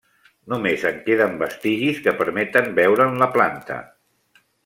Només 0.53 0.85
en 0.89 0.95
queden 1.09 1.35
vestigis 1.41 2.01
que 2.07 2.15
permeten 2.23 2.73
veure'n 2.81 3.23
la 3.25 3.29
planta. 3.37 3.79